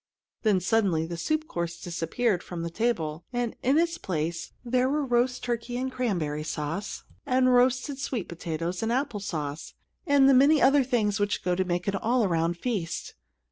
Then 0.41 0.59
suddenly 0.59 1.05
the 1.05 1.15
soup 1.15 1.47
course 1.47 1.79
disappeared 1.79 2.41
from 2.41 2.63
the 2.63 2.71
table, 2.71 3.23
and 3.31 3.55
in 3.61 3.77
its 3.77 3.99
place 3.99 4.51
there 4.65 4.89
were 4.89 5.05
roast 5.05 5.43
turkey 5.43 5.77
and 5.77 5.91
cranberry 5.91 6.41
sauce, 6.43 7.03
and 7.23 7.53
roasted 7.53 7.99
sweet 7.99 8.27
potatoes 8.27 8.81
and 8.81 8.91
apple 8.91 9.19
sauce, 9.19 9.75
and 10.07 10.27
the 10.27 10.33
many 10.33 10.59
other 10.59 10.83
things 10.83 11.19
which 11.19 11.43
go 11.43 11.53
to 11.53 11.63
make 11.65 11.87
an 11.87 11.95
all 11.95 12.23
around 12.25 12.57
feast. 12.57 13.13